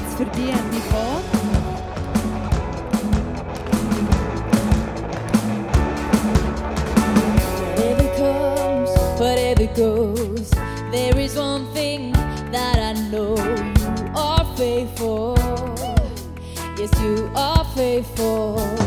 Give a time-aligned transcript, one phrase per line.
[0.00, 1.20] nicht wahr?
[7.76, 8.90] Whatever comes,
[9.20, 10.50] whatever goes,
[10.90, 12.12] there is one thing
[12.52, 15.36] that I know you are faithful.
[16.78, 18.85] Yes, you are faithful.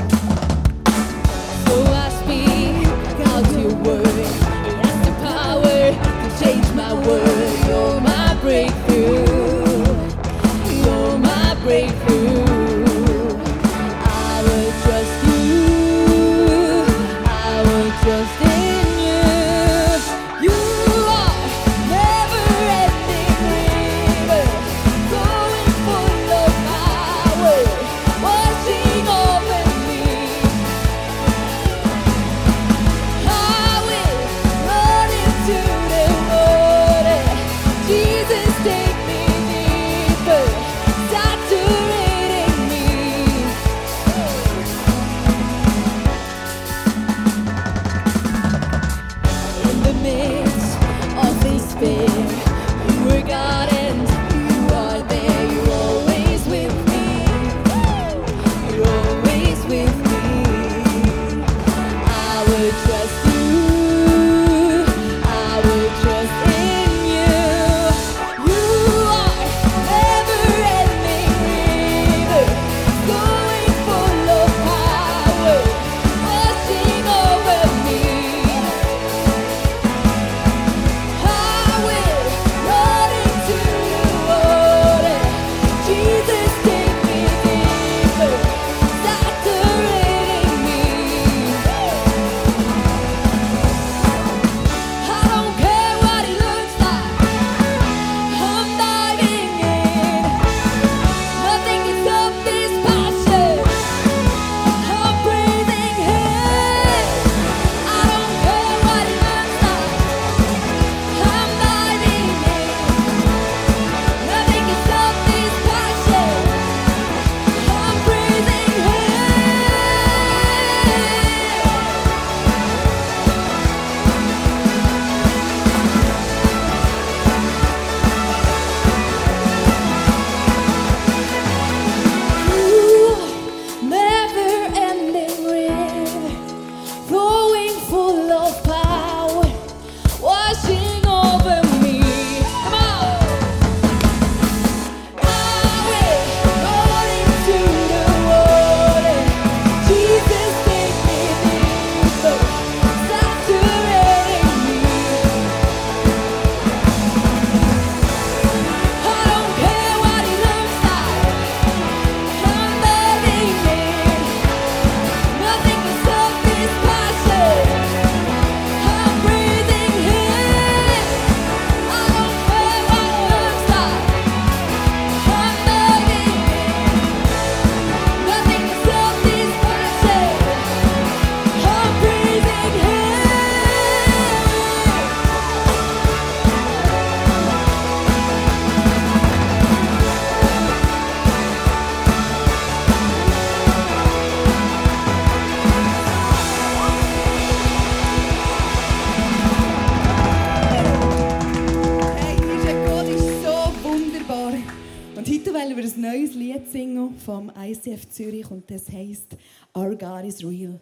[207.29, 209.38] Vom ICF Zürich und das heisst
[209.78, 210.79] Our God is Real.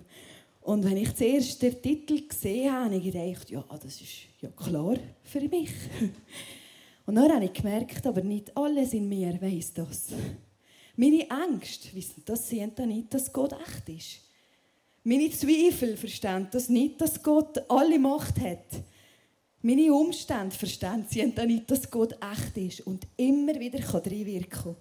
[0.62, 4.48] Und wenn ich zuerst den Titel gesehen habe, habe ich gedacht, ja, das ist ja
[4.52, 5.72] klar für mich.
[7.06, 10.08] Und dann habe ich gemerkt, aber nicht alles in mir weiss das.
[10.96, 14.22] Meine Ängste wissen das sehen da nicht, dass Gott echt ist.
[15.04, 18.84] Meine Zweifel verstehen das nicht, dass Gott alle Macht hat.
[19.62, 24.76] Meine Umstände verstehen sie dann nicht, dass Gott echt ist und immer wieder reinwirken kann.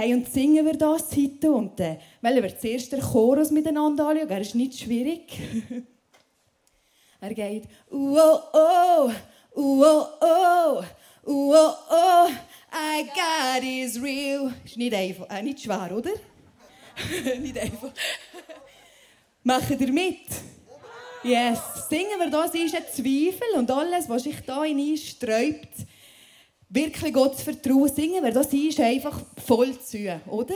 [0.00, 4.30] Hey, und singen wir das heute und äh, wollen wir zuerst den Chorus miteinander anschauen.
[4.30, 5.22] Er ist nicht schwierig.
[7.20, 8.16] er geht oh
[8.52, 9.10] oh,
[9.56, 10.84] oh oh,
[11.24, 12.28] oh oh,
[12.72, 14.54] I God is real.
[14.64, 16.10] Ist nicht einfach, äh, nicht schwer, oder?
[17.40, 17.90] nicht einfach.
[19.42, 20.28] Macht ihr mit?
[21.24, 21.58] Yes.
[21.90, 25.74] Singen wir das ist ein Zweifel und alles, was sich da in sträubt,
[26.68, 27.90] wirklich Gott zu vertrauen.
[27.94, 30.54] Singen wir das ist einfach voll zu, oder?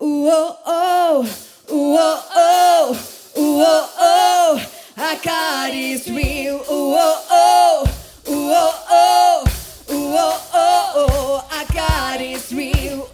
[0.00, 0.30] Oh
[0.64, 1.24] oh,
[1.70, 2.96] oh oh,
[3.36, 4.60] oh oh,
[4.96, 6.60] our God is real.
[6.68, 6.96] Oh
[7.30, 7.84] oh,
[8.26, 9.44] oh oh,
[9.88, 13.08] oh oh, oh our God is real.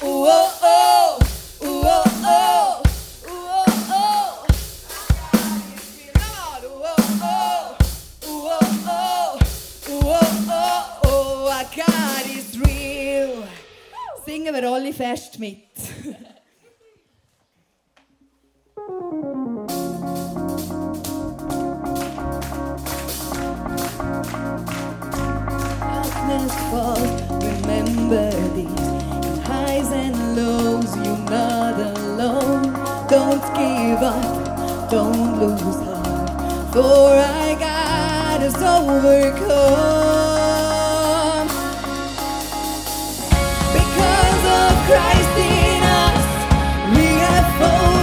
[14.85, 15.65] alle fest mit.
[25.81, 30.95] Darkness falls, remember these highs and lows.
[30.97, 32.65] You're not alone.
[33.09, 36.75] Don't give up, don't lose heart.
[36.75, 40.34] For I got us overcome.
[44.87, 47.94] Christ in us, we have hope.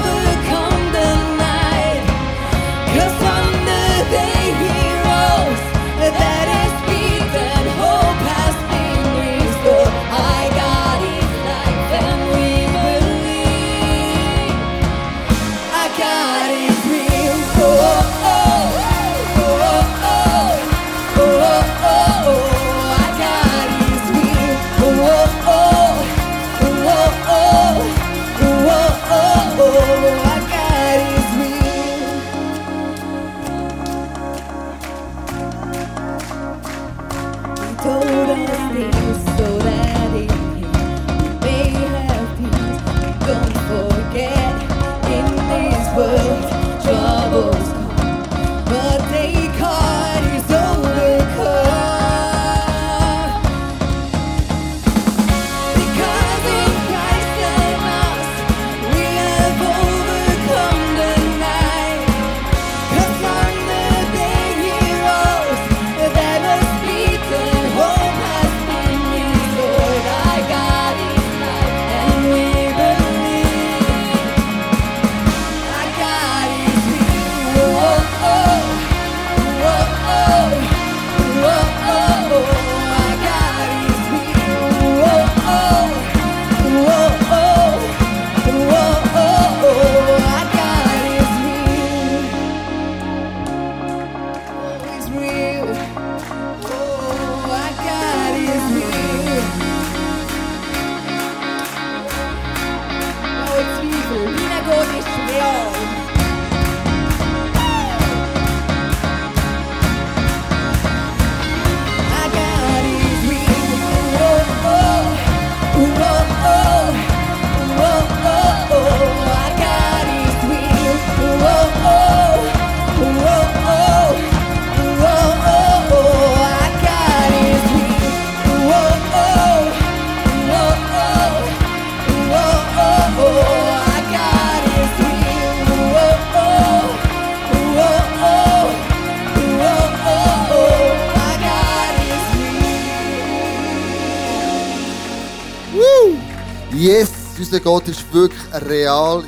[147.51, 148.39] unser Gott ist wirklich
[148.69, 149.23] real.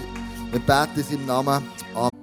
[0.51, 1.61] Wir beten es im Namen.
[1.93, 2.13] Amen.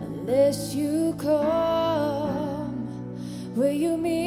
[0.00, 2.86] Unless you come,
[3.56, 4.25] will you meet?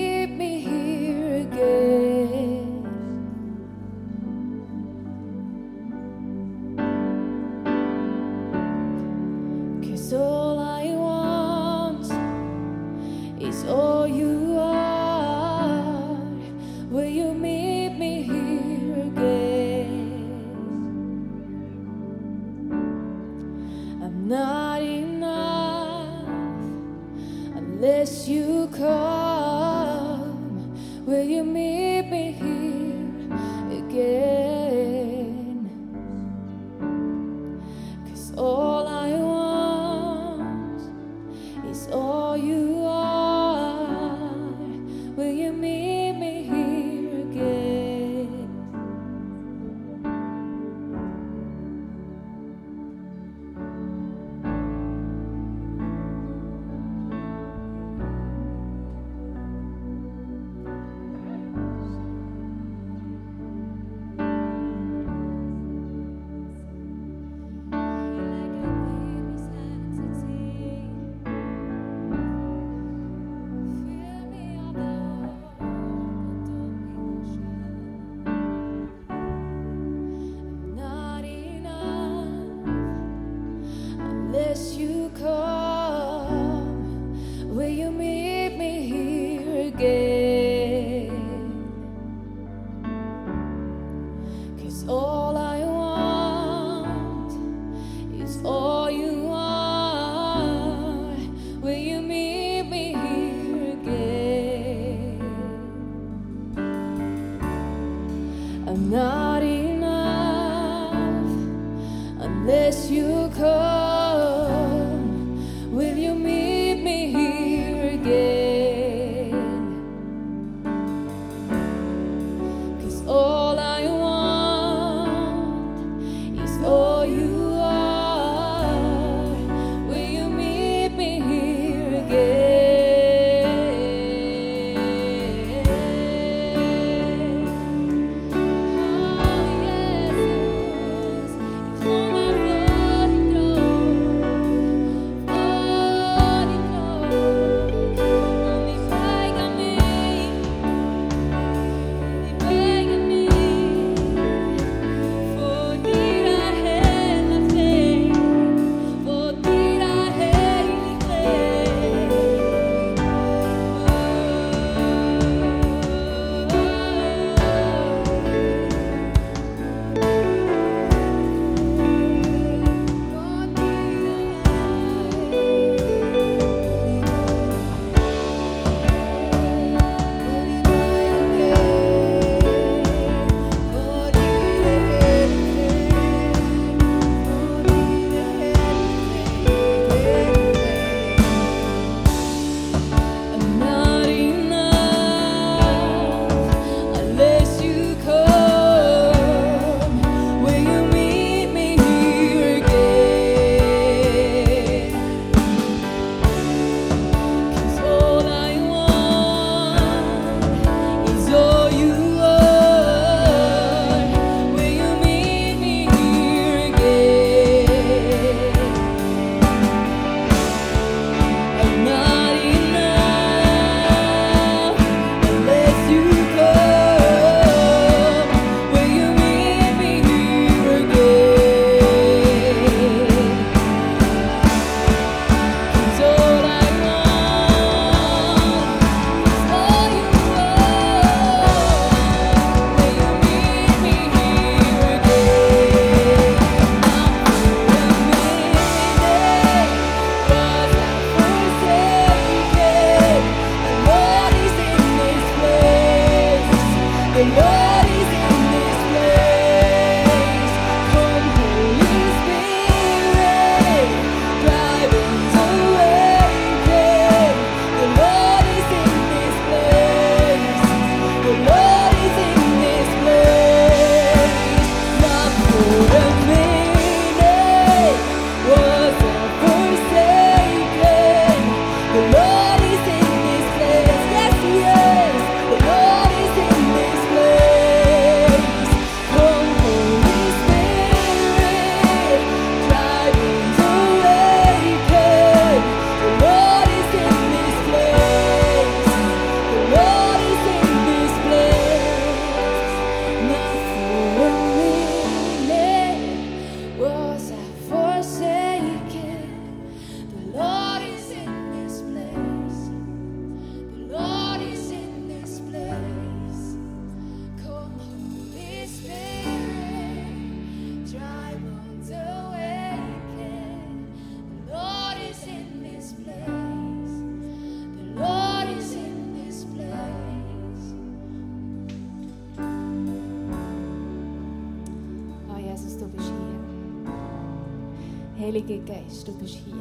[338.30, 339.56] Heilige Geist, du bist hier.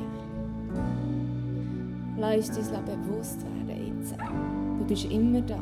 [2.19, 4.15] Lass uns bewusst werden jetzt.
[4.79, 5.59] Du bist immer da.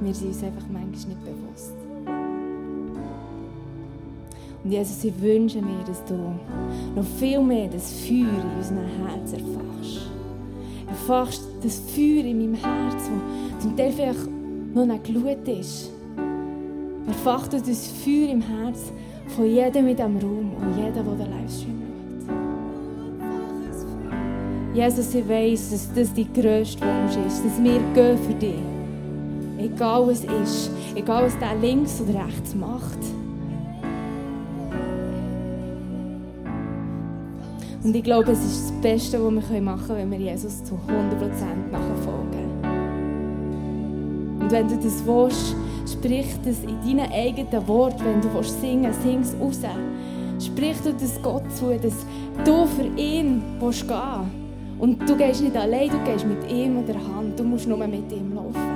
[0.00, 1.74] Wir sind uns einfach manchmal nicht bewusst.
[4.62, 6.14] Und Jesus, ich wünsche mir, dass du
[6.94, 10.12] noch viel mehr das Feuer in unserem Herz erfachst.
[10.86, 13.10] Erfachst das Feuer in meinem Herz,
[13.54, 14.30] das zum Teil vielleicht
[14.74, 15.90] noch eine Glut ist.
[17.22, 18.94] Erfacht du das Feuer im Herz
[19.36, 21.82] von jedem in diesem Raum und jedem, der den Livestream
[22.26, 22.34] schaut.
[24.74, 28.54] Jesus, ich weiss, dass das dein grösster Wunsch ist, dass wir gehen für dich.
[29.58, 33.00] Egal was ist, egal was der links oder rechts macht.
[37.84, 40.72] Und ich glaube, es ist das Beste, was wir machen können, wenn wir Jesus zu
[40.72, 40.78] 100%
[41.70, 42.48] nachfolgen.
[44.40, 45.54] Und wenn du das willst,
[45.92, 49.60] sprich das in deinen eigenen Worten, wenn du willst singen sing es raus.
[50.38, 52.06] Sprich du das Gott zu, dass
[52.44, 54.30] du für ihn willst gehen
[54.78, 57.38] Und du gehst nicht allein, du gehst mit ihm an der Hand.
[57.38, 58.69] Du musst nur mit ihm laufen.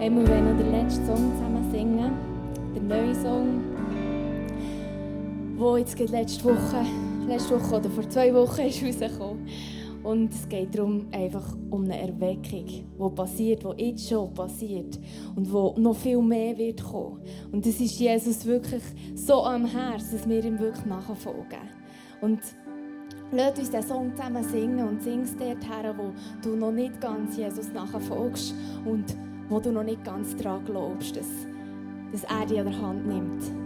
[0.00, 2.12] Hey, wir wollen noch den letzten Song zusammen singen.
[2.74, 3.60] Den neuen Song,
[5.60, 6.86] der jetzt letzte Woche,
[7.28, 9.46] letzte Woche oder vor zwei Wochen ist rausgekommen.
[10.02, 14.98] Und es geht darum, einfach um eine Erweckung, die passiert, die jetzt schon passiert
[15.36, 17.20] und wo noch viel mehr wird kommen.
[17.52, 18.82] Und das ist Jesus wirklich
[19.14, 21.68] so am Herzen, dass wir ihm wirklich nachfolgen.
[22.22, 22.40] Und
[23.32, 26.10] Lass uns diesen Song zusammen singen und sing es dort her, wo
[26.42, 29.04] du noch nicht ganz Jesus nachfolgst und
[29.50, 31.26] wo du noch nicht ganz daran glaubst, dass,
[32.12, 33.59] dass er dich an der Hand nimmt.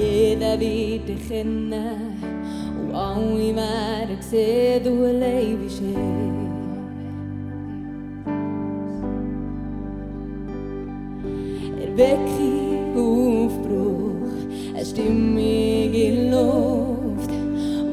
[0.00, 1.74] Jeder wird dich kennen
[2.80, 5.82] und alle werden sehen, du allein bist.
[11.84, 17.30] Erweckung, Aufbruch, eine stimmige Luft,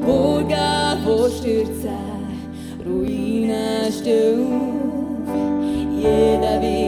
[0.06, 1.90] Burgen, wo stürzen,
[2.86, 5.28] Ruinen stehen auf.
[6.00, 6.87] Jeder wird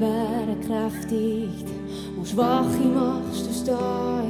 [0.00, 1.68] werden kräftigt
[2.16, 4.24] und Schwache machst du stark.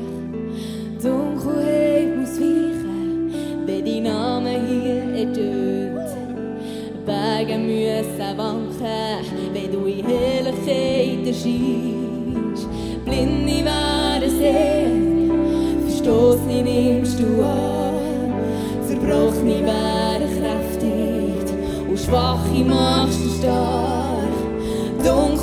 [1.01, 3.33] Dunkelheit muss weichen,
[3.65, 6.11] wenn dein Name hier ertönt.
[7.07, 12.69] Berge müssen wanken, wenn du in Herrlichkeit erscheinst.
[13.05, 18.35] Blinde werden sehend, Verstoßene nimmst du an.
[18.87, 21.55] Zerbrochene werden kräftig
[21.89, 24.11] und Schwache machst du stark.
[25.03, 25.40] Dunkelheit